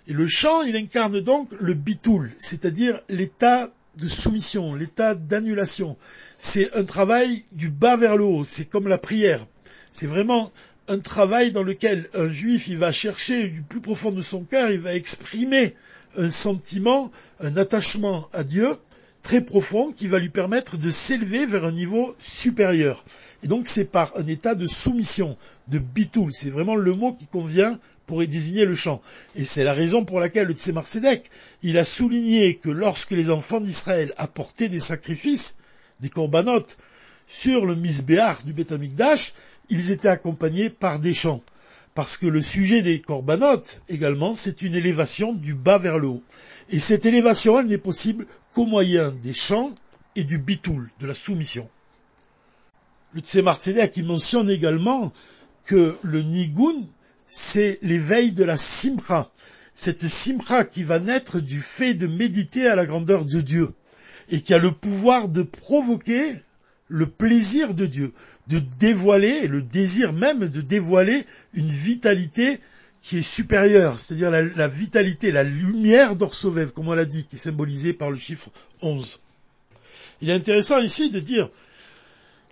Et 0.07 0.13
le 0.13 0.27
chant, 0.27 0.63
il 0.63 0.75
incarne 0.75 1.21
donc 1.21 1.47
le 1.61 1.75
bitoul, 1.75 2.29
c'est-à-dire 2.37 3.01
l'état 3.07 3.69
de 3.97 4.07
soumission, 4.09 4.75
l'état 4.75 5.15
d'annulation. 5.15 5.95
C'est 6.43 6.73
un 6.75 6.85
travail 6.85 7.45
du 7.51 7.69
bas 7.69 7.97
vers 7.97 8.17
le 8.17 8.23
haut, 8.23 8.43
c'est 8.43 8.65
comme 8.65 8.87
la 8.87 8.97
prière. 8.97 9.45
C'est 9.91 10.07
vraiment 10.07 10.51
un 10.87 10.97
travail 10.97 11.51
dans 11.51 11.61
lequel 11.61 12.09
un 12.15 12.29
juif, 12.29 12.67
il 12.67 12.79
va 12.79 12.91
chercher 12.91 13.47
du 13.47 13.61
plus 13.61 13.79
profond 13.79 14.09
de 14.09 14.23
son 14.23 14.43
cœur, 14.43 14.71
il 14.71 14.79
va 14.79 14.95
exprimer 14.95 15.75
un 16.17 16.29
sentiment, 16.29 17.11
un 17.41 17.57
attachement 17.57 18.27
à 18.33 18.43
Dieu 18.43 18.75
très 19.21 19.41
profond 19.41 19.91
qui 19.91 20.07
va 20.07 20.17
lui 20.17 20.29
permettre 20.29 20.77
de 20.77 20.89
s'élever 20.89 21.45
vers 21.45 21.63
un 21.63 21.71
niveau 21.71 22.15
supérieur. 22.17 23.05
Et 23.43 23.47
donc 23.47 23.67
c'est 23.67 23.91
par 23.91 24.11
un 24.17 24.25
état 24.25 24.55
de 24.55 24.65
soumission, 24.65 25.37
de 25.67 25.77
bitoul, 25.77 26.33
c'est 26.33 26.49
vraiment 26.49 26.75
le 26.75 26.95
mot 26.95 27.13
qui 27.13 27.27
convient 27.27 27.79
pour 28.07 28.25
désigner 28.25 28.65
le 28.65 28.73
chant. 28.73 28.99
Et 29.35 29.43
c'est 29.43 29.63
la 29.63 29.73
raison 29.73 30.05
pour 30.05 30.19
laquelle 30.19 30.47
le 30.47 30.55
Tzemar 30.55 30.87
Tzedek, 30.87 31.29
il 31.61 31.77
a 31.77 31.85
souligné 31.85 32.55
que 32.55 32.71
lorsque 32.71 33.11
les 33.11 33.29
enfants 33.29 33.61
d'Israël 33.61 34.11
apportaient 34.17 34.69
des 34.69 34.79
sacrifices, 34.79 35.57
des 36.01 36.09
corbanotes, 36.09 36.77
sur 37.27 37.65
le 37.65 37.75
misbéach 37.75 38.43
du 38.43 38.53
Beth 38.53 38.73
ils 39.69 39.91
étaient 39.91 40.09
accompagnés 40.09 40.69
par 40.69 40.99
des 40.99 41.13
chants. 41.13 41.41
Parce 41.93 42.17
que 42.17 42.27
le 42.27 42.41
sujet 42.41 42.81
des 42.81 43.01
corbanotes, 43.01 43.81
également, 43.89 44.33
c'est 44.33 44.61
une 44.61 44.75
élévation 44.75 45.33
du 45.33 45.53
bas 45.53 45.77
vers 45.77 45.99
le 45.99 46.07
haut. 46.07 46.23
Et 46.69 46.79
cette 46.79 47.05
élévation, 47.05 47.59
elle 47.59 47.67
n'est 47.67 47.77
possible 47.77 48.27
qu'au 48.53 48.65
moyen 48.65 49.11
des 49.11 49.33
chants 49.33 49.73
et 50.15 50.23
du 50.23 50.37
bitoul, 50.37 50.89
de 50.99 51.07
la 51.07 51.13
soumission. 51.13 51.69
Le 53.13 53.21
Tzemar 53.21 53.57
qui 53.91 54.03
mentionne 54.03 54.49
également 54.49 55.11
que 55.65 55.95
le 56.01 56.21
nigun, 56.21 56.85
c'est 57.27 57.77
l'éveil 57.81 58.31
de 58.31 58.43
la 58.43 58.57
simcha. 58.57 59.29
Cette 59.73 60.07
simcha 60.07 60.63
qui 60.65 60.83
va 60.83 60.99
naître 60.99 61.39
du 61.39 61.59
fait 61.59 61.93
de 61.93 62.07
méditer 62.07 62.67
à 62.67 62.75
la 62.75 62.85
grandeur 62.85 63.25
de 63.25 63.41
Dieu 63.41 63.73
et 64.29 64.41
qui 64.41 64.53
a 64.53 64.57
le 64.57 64.71
pouvoir 64.71 65.29
de 65.29 65.43
provoquer 65.43 66.33
le 66.87 67.07
plaisir 67.07 67.73
de 67.73 67.85
Dieu, 67.85 68.13
de 68.47 68.59
dévoiler, 68.79 69.47
le 69.47 69.61
désir 69.61 70.11
même 70.11 70.47
de 70.47 70.61
dévoiler 70.61 71.25
une 71.53 71.69
vitalité 71.69 72.59
qui 73.01 73.17
est 73.17 73.23
supérieure, 73.23 73.99
c'est-à-dire 73.99 74.29
la, 74.29 74.67
vitalité, 74.67 75.31
la 75.31 75.43
lumière 75.43 76.15
d'Orsovev, 76.15 76.71
comme 76.71 76.89
on 76.89 76.93
l'a 76.93 77.05
dit, 77.05 77.25
qui 77.25 77.35
est 77.35 77.39
symbolisée 77.39 77.93
par 77.93 78.11
le 78.11 78.17
chiffre 78.17 78.49
11. 78.81 79.21
Il 80.21 80.29
est 80.29 80.33
intéressant 80.33 80.79
ici 80.79 81.09
de 81.09 81.19
dire 81.19 81.49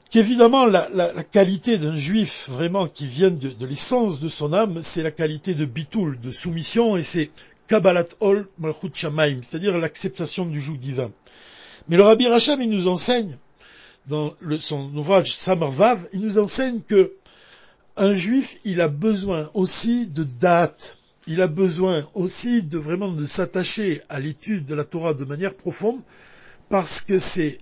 qu'évidemment 0.09 0.65
la, 0.65 1.11
qualité 1.31 1.77
d'un 1.77 1.95
juif 1.95 2.47
vraiment 2.49 2.87
qui 2.87 3.05
vient 3.05 3.29
de, 3.29 3.53
l'essence 3.65 4.19
de 4.19 4.27
son 4.27 4.53
âme, 4.53 4.81
c'est 4.81 5.03
la 5.03 5.11
qualité 5.11 5.53
de 5.53 5.65
bitoul, 5.65 6.19
de 6.19 6.31
soumission, 6.31 6.97
et 6.97 7.03
c'est 7.03 7.29
Kabbalat 7.67 8.07
Ol 8.19 8.47
Malchut 8.57 8.89
Shamaim, 8.91 9.43
c'est-à-dire 9.43 9.77
l'acceptation 9.77 10.47
du 10.47 10.59
joug 10.59 10.77
divin. 10.77 11.11
Mais 11.89 11.97
le 11.97 12.03
Rabbi 12.03 12.27
Racham, 12.27 12.61
il 12.61 12.69
nous 12.69 12.87
enseigne 12.87 13.35
dans 14.07 14.33
son 14.59 14.95
ouvrage 14.95 15.35
Samarvav, 15.35 16.03
il 16.13 16.21
nous 16.21 16.39
enseigne 16.39 16.81
que 16.81 17.13
un 17.97 18.13
juif, 18.13 18.57
il 18.63 18.79
a 18.79 18.87
besoin 18.87 19.49
aussi 19.53 20.07
de 20.07 20.23
date. 20.23 20.99
Il 21.27 21.41
a 21.41 21.47
besoin 21.47 22.07
aussi 22.13 22.63
de 22.63 22.77
vraiment 22.77 23.11
de 23.11 23.25
s'attacher 23.25 24.01
à 24.07 24.19
l'étude 24.19 24.65
de 24.65 24.73
la 24.73 24.85
Torah 24.85 25.13
de 25.13 25.25
manière 25.25 25.53
profonde, 25.53 26.01
parce 26.69 27.01
que 27.01 27.19
c'est 27.19 27.59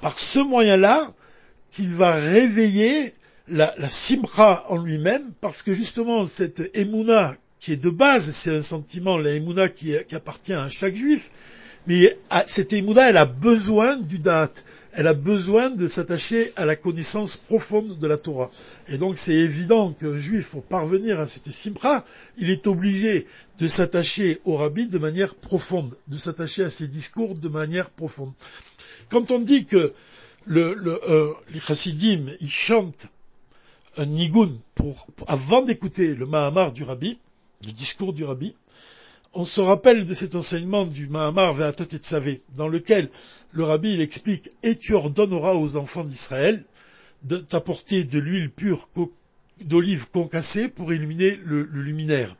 par 0.00 0.18
ce 0.18 0.40
moyen-là 0.40 1.08
qu'il 1.70 1.94
va 1.94 2.14
réveiller 2.14 3.14
la, 3.48 3.72
simra 3.88 4.64
en 4.68 4.76
lui-même, 4.76 5.32
parce 5.40 5.62
que 5.62 5.72
justement 5.72 6.26
cette 6.26 6.70
émouna 6.74 7.34
qui 7.60 7.72
est 7.72 7.76
de 7.76 7.90
base, 7.90 8.30
c'est 8.30 8.54
un 8.54 8.60
sentiment, 8.60 9.18
la 9.18 9.32
émouna 9.32 9.68
qui, 9.68 9.94
appartient 10.14 10.52
à 10.52 10.68
chaque 10.68 10.94
juif, 10.94 11.30
mais 11.88 12.16
cette 12.46 12.72
émouna, 12.72 13.10
elle 13.10 13.16
a 13.16 13.24
besoin 13.24 13.96
du 13.96 14.20
date 14.20 14.64
elle 14.98 15.06
a 15.06 15.14
besoin 15.14 15.70
de 15.70 15.86
s'attacher 15.86 16.52
à 16.56 16.64
la 16.64 16.74
connaissance 16.74 17.36
profonde 17.36 17.98
de 17.98 18.06
la 18.08 18.18
Torah. 18.18 18.50
Et 18.88 18.98
donc 18.98 19.16
c'est 19.16 19.34
évident 19.34 19.92
qu'un 19.92 20.18
juif, 20.18 20.50
pour 20.50 20.64
parvenir 20.64 21.20
à 21.20 21.28
cette 21.28 21.52
simra, 21.52 22.04
il 22.36 22.50
est 22.50 22.66
obligé 22.66 23.24
de 23.60 23.68
s'attacher 23.68 24.40
au 24.44 24.56
rabbi 24.56 24.88
de 24.88 24.98
manière 24.98 25.36
profonde, 25.36 25.94
de 26.08 26.16
s'attacher 26.16 26.64
à 26.64 26.68
ses 26.68 26.88
discours 26.88 27.34
de 27.34 27.48
manière 27.48 27.90
profonde. 27.90 28.32
Quand 29.08 29.30
on 29.30 29.38
dit 29.38 29.66
que 29.66 29.92
le, 30.46 30.74
euh, 31.08 31.32
les 31.52 31.60
chassidim, 31.60 32.26
ils 32.40 32.50
chantent 32.50 33.06
un 33.98 34.06
nigun 34.06 34.50
pour, 34.74 35.06
avant 35.28 35.62
d'écouter 35.62 36.16
le 36.16 36.26
Mahamar 36.26 36.72
du 36.72 36.82
rabbi, 36.82 37.18
le 37.64 37.70
discours 37.70 38.12
du 38.12 38.24
rabbi, 38.24 38.56
on 39.34 39.44
se 39.44 39.60
rappelle 39.60 40.06
de 40.06 40.14
cet 40.14 40.34
enseignement 40.34 40.86
du 40.86 41.08
Mahamar 41.08 41.54
Ve'atat 41.54 41.84
et 41.92 41.98
Tzavé, 41.98 42.42
dans 42.56 42.68
lequel 42.68 43.08
le 43.52 43.64
rabbi 43.64 44.00
explique 44.00 44.50
et 44.62 44.76
tu 44.76 44.94
ordonneras 44.94 45.54
aux 45.54 45.76
enfants 45.76 46.04
d'Israël 46.04 46.64
de 47.22 47.38
t'apporter 47.38 48.04
de 48.04 48.18
l'huile 48.18 48.50
pure 48.50 48.88
d'olive 49.60 50.08
concassée 50.10 50.68
pour 50.68 50.92
illuminer 50.92 51.38
le, 51.44 51.62
luminaire. 51.64 52.36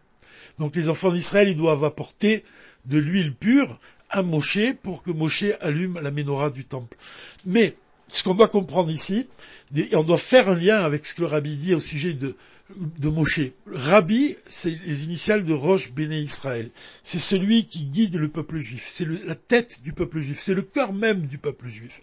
Donc 0.58 0.76
les 0.76 0.88
enfants 0.88 1.12
d'Israël 1.12 1.54
doivent 1.56 1.84
apporter 1.84 2.44
de 2.86 2.98
l'huile 2.98 3.34
pure 3.34 3.78
à 4.10 4.22
Moshe 4.22 4.74
pour 4.82 5.02
que 5.02 5.10
Moshe 5.10 5.44
allume 5.60 6.00
la 6.00 6.10
menorah 6.10 6.50
du 6.50 6.64
temple. 6.64 6.96
Mais 7.44 7.74
ce 8.08 8.22
qu'on 8.22 8.34
doit 8.34 8.48
comprendre 8.48 8.90
ici, 8.90 9.28
et 9.76 9.94
on 9.96 10.02
doit 10.02 10.18
faire 10.18 10.48
un 10.48 10.54
lien 10.54 10.80
avec 10.80 11.04
ce 11.04 11.14
que 11.14 11.20
le 11.20 11.26
rabbi 11.26 11.56
dit 11.56 11.74
au 11.74 11.80
sujet 11.80 12.14
de, 12.14 12.34
de 12.76 13.08
Moshe. 13.08 13.40
Rabbi, 13.66 14.36
c'est 14.46 14.78
les 14.86 15.04
initiales 15.06 15.44
de 15.44 15.52
Roche 15.52 15.92
Béné 15.92 16.18
Israël. 16.18 16.70
C'est 17.02 17.18
celui 17.18 17.66
qui 17.66 17.84
guide 17.84 18.16
le 18.16 18.28
peuple 18.28 18.58
juif. 18.58 18.86
C'est 18.90 19.06
la 19.26 19.34
tête 19.34 19.82
du 19.82 19.92
peuple 19.92 20.20
juif. 20.20 20.38
C'est 20.38 20.54
le 20.54 20.62
cœur 20.62 20.92
même 20.92 21.26
du 21.26 21.38
peuple 21.38 21.68
juif. 21.68 22.00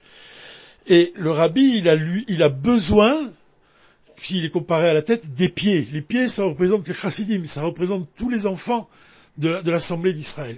Et 0.88 1.14
le 1.16 1.32
rabbi, 1.32 1.78
il 1.78 1.90
a, 1.90 1.96
lui, 1.96 2.26
il 2.28 2.44
a 2.44 2.50
besoin, 2.50 3.32
s'il 4.18 4.46
est 4.46 4.50
comparé 4.50 4.90
à 4.90 4.94
la 4.94 5.02
tête, 5.02 5.36
des 5.36 5.50
pieds. 5.50 5.88
Les 5.92 6.02
pieds, 6.02 6.28
ça 6.28 6.44
représente 6.44 6.88
les 6.88 6.94
chassidim, 6.94 7.44
ça 7.46 7.64
représente 7.64 8.08
tous 8.16 8.30
les 8.30 8.46
enfants 8.46 8.88
de 9.38 9.70
l'assemblée 9.70 10.14
d'Israël. 10.14 10.58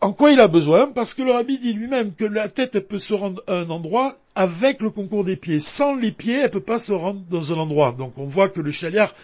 En 0.00 0.12
quoi 0.12 0.32
il 0.32 0.40
a 0.40 0.48
besoin? 0.48 0.88
Parce 0.92 1.14
que 1.14 1.22
le 1.22 1.32
rabbi 1.32 1.58
dit 1.58 1.72
lui-même 1.72 2.12
que 2.12 2.24
la 2.24 2.48
tête 2.48 2.80
peut 2.88 2.98
se 2.98 3.14
rendre 3.14 3.42
à 3.46 3.54
un 3.54 3.70
endroit 3.70 4.16
avec 4.34 4.80
le 4.80 4.90
concours 4.90 5.24
des 5.24 5.36
pieds. 5.36 5.60
Sans 5.60 5.94
les 5.94 6.10
pieds, 6.10 6.40
elle 6.40 6.50
peut 6.50 6.60
pas 6.60 6.78
se 6.78 6.92
rendre 6.92 7.20
dans 7.30 7.52
un 7.52 7.56
endroit. 7.56 7.94
Donc 7.96 8.18
on 8.18 8.26
voit 8.26 8.48
que 8.48 8.60
le 8.60 8.72
chaliar, 8.72 9.14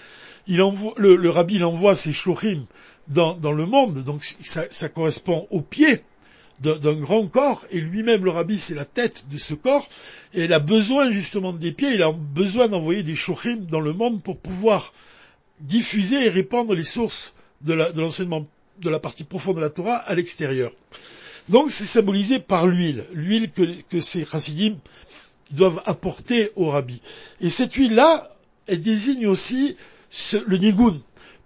il 0.46 0.62
envoie, 0.62 0.94
le, 0.96 1.30
rabbi 1.30 1.56
il 1.56 1.64
envoie 1.64 1.94
ses 1.94 2.12
shorim 2.12 2.64
dans, 3.08 3.34
le 3.52 3.66
monde, 3.66 4.04
donc 4.04 4.24
ça, 4.42 4.88
correspond 4.88 5.46
aux 5.50 5.62
pieds 5.62 6.00
d'un 6.60 6.94
grand 6.94 7.26
corps, 7.26 7.64
et 7.72 7.80
lui-même 7.80 8.24
le 8.24 8.30
rabbi 8.30 8.56
c'est 8.56 8.76
la 8.76 8.84
tête 8.84 9.24
de 9.30 9.38
ce 9.38 9.54
corps, 9.54 9.88
et 10.32 10.44
il 10.44 10.52
a 10.52 10.60
besoin 10.60 11.10
justement 11.10 11.52
des 11.52 11.72
pieds, 11.72 11.94
il 11.94 12.02
a 12.02 12.12
besoin 12.12 12.68
d'envoyer 12.68 13.02
des 13.02 13.16
shorim 13.16 13.66
dans 13.66 13.80
le 13.80 13.92
monde 13.92 14.22
pour 14.22 14.38
pouvoir 14.38 14.92
diffuser 15.60 16.26
et 16.26 16.28
répandre 16.28 16.72
les 16.74 16.84
sources 16.84 17.34
de 17.62 17.74
l'enseignement 17.74 18.46
de, 18.80 18.90
la 18.90 18.98
partie 18.98 19.24
profonde 19.24 19.56
de 19.56 19.60
la 19.60 19.70
Torah 19.70 19.96
à 19.96 20.14
l'extérieur. 20.14 20.72
Donc 21.48 21.70
c'est 21.70 21.86
symbolisé 21.86 22.38
par 22.38 22.66
l'huile, 22.66 23.04
l'huile 23.12 23.50
que, 23.50 24.00
ces 24.00 24.24
chassidim 24.24 24.76
doivent 25.50 25.82
apporter 25.84 26.50
au 26.56 26.70
rabbi. 26.70 27.00
Et 27.40 27.50
cette 27.50 27.74
huile-là, 27.74 28.30
elle 28.66 28.80
désigne 28.80 29.26
aussi 29.26 29.76
le 30.46 30.56
nigun, 30.56 30.96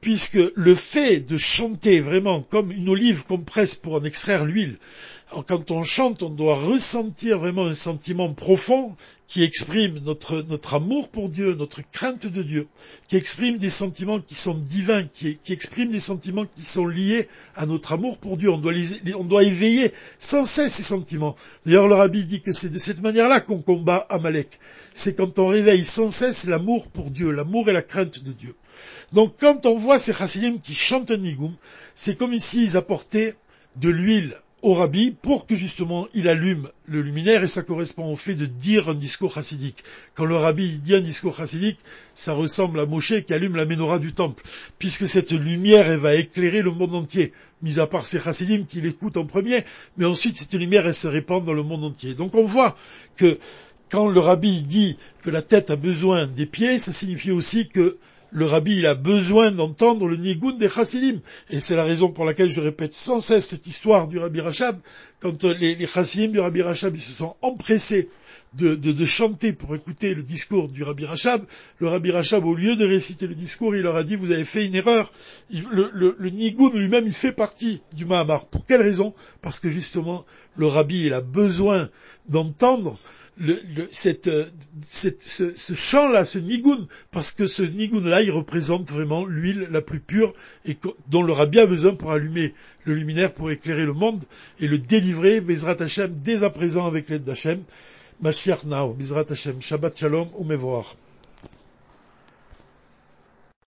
puisque 0.01 0.39
le 0.55 0.75
fait 0.75 1.21
de 1.21 1.37
chanter 1.37 2.01
vraiment 2.01 2.43
comme 2.43 2.71
une 2.71 2.89
olive 2.89 3.25
qu'on 3.25 3.39
presse 3.39 3.77
pour 3.77 3.95
en 3.95 4.05
extraire 4.05 4.45
l'huile, 4.45 4.79
quand 5.49 5.71
on 5.73 5.83
chante, 5.83 6.23
on 6.23 6.31
doit 6.31 6.55
ressentir 6.55 7.41
vraiment 7.41 7.67
un 7.67 7.75
sentiment 7.75 8.33
profond 8.33 8.97
qui 9.27 9.43
exprime 9.43 9.99
notre, 10.05 10.45
amour 10.73 11.09
pour 11.09 11.29
Dieu, 11.29 11.55
notre 11.55 11.83
crainte 11.91 12.27
de 12.27 12.43
Dieu, 12.45 12.69
qui 13.09 13.17
exprime 13.17 13.59
des 13.59 13.71
sentiments 13.71 14.21
qui 14.21 14.37
sont 14.37 14.55
divins, 14.55 15.03
qui, 15.03 15.37
qui 15.43 15.53
exprime 15.53 15.91
des 15.91 15.99
sentiments 15.99 16.47
qui 16.55 16.63
sont 16.63 16.87
liés 16.87 17.27
à 17.57 17.67
notre 17.67 17.93
amour 17.93 18.19
pour 18.19 18.37
Dieu. 18.37 18.51
On 18.51 18.59
doit, 18.59 18.73
on 19.17 19.25
doit 19.25 19.43
éveiller 19.43 19.93
sans 20.19 20.45
cesse 20.45 20.75
ces 20.75 20.85
sentiments. 20.85 21.35
D'ailleurs, 21.65 21.89
le 21.89 21.97
rabbi 21.97 22.25
dit 22.25 22.41
que 22.41 22.53
c'est 22.53 22.71
de 22.71 22.79
cette 22.79 23.03
manière-là 23.03 23.41
qu'on 23.41 23.61
combat 23.61 24.07
Amalek. 24.09 24.61
C'est 24.95 25.17
quand 25.17 25.41
on 25.41 25.49
réveille 25.49 25.85
sans 25.85 26.09
cesse 26.09 26.47
l'amour 26.47 26.89
pour 26.93 27.11
Dieu, 27.11 27.33
l'amour 27.33 27.69
et 27.69 27.73
la 27.73 27.83
crainte 27.83 28.23
de 28.23 28.31
Dieu. 28.31 28.55
Donc 29.13 29.35
quand 29.39 29.67
on 29.67 29.79
voit 29.79 29.99
ces 29.99 30.13
chassidim 30.13 30.59
qui 30.59 30.75
chantent 30.75 31.11
un 31.11 31.17
nigoum, 31.17 31.55
c'est 31.95 32.17
comme 32.17 32.35
ici 32.35 32.63
ils 32.63 32.77
apportaient 32.77 33.35
de 33.77 33.89
l'huile 33.89 34.37
au 34.63 34.73
rabbi 34.73 35.13
pour 35.13 35.47
que 35.47 35.55
justement 35.55 36.09
il 36.13 36.29
allume 36.29 36.69
le 36.87 37.01
luminaire 37.01 37.45
et 37.45 37.47
ça 37.47 37.63
correspond 37.63 38.11
au 38.11 38.17
fait 38.17 38.35
de 38.35 38.47
dire 38.47 38.89
un 38.89 38.95
discours 38.95 39.33
chassidique. 39.33 39.85
Quand 40.15 40.25
le 40.25 40.35
rabbi 40.35 40.79
dit 40.79 40.97
un 40.97 41.01
discours 41.01 41.37
chassidique, 41.37 41.79
ça 42.15 42.33
ressemble 42.33 42.81
à 42.81 42.87
Moshe 42.87 43.21
qui 43.25 43.33
allume 43.33 43.55
la 43.55 43.65
menorah 43.65 43.99
du 43.99 44.13
temple, 44.13 44.43
puisque 44.79 45.07
cette 45.07 45.31
lumière 45.33 45.87
elle 45.87 46.01
va 46.01 46.15
éclairer 46.15 46.63
le 46.63 46.73
monde 46.73 46.95
entier, 46.95 47.33
mis 47.63 47.79
à 47.79 47.87
part 47.87 48.07
ces 48.07 48.19
chassidim 48.19 48.65
qui 48.65 48.81
l'écoutent 48.81 49.19
en 49.19 49.27
premier, 49.27 49.63
mais 49.99 50.05
ensuite 50.05 50.37
cette 50.37 50.55
lumière 50.55 50.87
elle 50.87 50.95
se 50.95 51.07
répand 51.07 51.45
dans 51.45 51.53
le 51.53 51.63
monde 51.63 51.85
entier. 51.85 52.15
Donc 52.15 52.35
on 52.35 52.45
voit 52.45 52.77
que 53.17 53.39
quand 53.89 54.09
le 54.09 54.19
rabbi 54.19 54.63
dit 54.63 54.97
que 55.23 55.31
la 55.31 55.43
tête 55.43 55.71
a 55.71 55.77
besoin 55.77 56.27
des 56.27 56.47
pieds, 56.47 56.79
ça 56.79 56.93
signifie 56.93 57.31
aussi 57.31 57.69
que 57.69 57.99
le 58.31 58.47
rabbi 58.47 58.79
il 58.79 58.87
a 58.87 58.95
besoin 58.95 59.51
d'entendre 59.51 60.09
le 60.09 60.17
nigun 60.17 60.53
des 60.53 60.69
chassidim. 60.69 61.21
Et 61.51 61.61
c'est 61.61 61.77
la 61.77 61.85
raison 61.85 62.11
pour 62.11 62.25
laquelle 62.25 62.49
je 62.49 62.61
répète 62.61 62.95
sans 62.95 63.21
cesse 63.21 63.49
cette 63.49 63.67
histoire 63.67 64.09
du 64.09 64.19
rabbi 64.19 64.41
Rachab. 64.41 64.79
Quand 65.21 65.45
euh, 65.45 65.55
les, 65.55 65.75
les 65.75 65.87
chassidim 65.87 66.33
du 66.33 66.41
rabbi 66.41 66.63
Rachab 66.63 66.97
se 66.97 67.13
sont 67.13 67.37
empressés 67.43 68.09
de, 68.57 69.05
chanter 69.05 69.53
pour 69.53 69.75
écouter 69.75 70.15
le 70.15 70.23
discours 70.23 70.69
du 70.69 70.83
rabbi 70.83 71.05
Rachab, 71.05 71.45
le 71.79 71.89
rabbi 71.89 72.11
Rachab, 72.11 72.45
au 72.45 72.55
lieu 72.55 72.77
de 72.77 72.87
réciter 72.87 73.27
le 73.27 73.35
discours, 73.35 73.75
il 73.77 73.83
leur 73.83 73.97
a 73.97 74.03
dit, 74.03 74.17
vous 74.17 74.31
avez 74.31 74.45
fait 74.45 74.65
une 74.65 74.75
erreur. 74.75 75.13
le, 75.71 75.91
le, 75.93 76.17
lui-même, 76.19 77.05
il 77.07 77.13
fait 77.13 77.33
partie 77.33 77.83
du 77.93 78.05
Mahamar. 78.05 78.47
Pour 78.47 78.67
quelle 78.67 78.83
raison? 78.83 79.15
Parce 79.43 79.61
que 79.61 79.69
justement, 79.69 80.25
le 80.57 80.67
rabbi, 80.67 81.07
il 81.07 81.13
a 81.13 81.21
besoin 81.21 81.91
d'entendre 82.29 82.99
le, 83.39 83.89
cette, 83.91 84.29
euh, 84.29 84.47
cette, 84.87 85.23
ce, 85.23 85.55
ce 85.55 85.75
chant-là, 85.75 86.25
ce 86.25 86.39
nigun, 86.39 86.85
parce 87.11 87.33
que 87.33 87.45
ce 87.45 87.63
nigun-là, 87.63 88.23
il 88.23 88.31
représente 88.31 88.91
vraiment 88.91 89.25
l'huile 89.25 89.69
la 89.71 89.83
plus 89.83 90.01
pure 90.01 90.33
et 90.65 90.77
dont 91.09 91.23
le 91.23 91.33
rabbi 91.33 91.59
a 91.59 91.67
besoin 91.67 91.95
pour 91.95 92.13
allumer 92.13 92.55
le 92.85 92.95
luminaire, 92.95 93.33
pour 93.33 93.51
éclairer 93.51 93.85
le 93.85 93.93
monde 93.93 94.23
et 94.61 94.69
le 94.69 94.79
délivrer, 94.79 95.41
Bezrat 95.41 95.77
Hashem, 95.81 96.15
dès 96.25 96.45
à 96.45 96.51
présent 96.51 96.87
avec 96.87 97.09
l'aide 97.09 97.25
d'Hachem. 97.25 97.63
Mashiach 98.23 98.65
Nao, 98.65 98.95
Bezrat 98.95 99.27
Hashem, 99.31 99.61
Shabbat 99.61 99.99
Shalom, 99.99 100.29
Umevoar. 100.41 100.97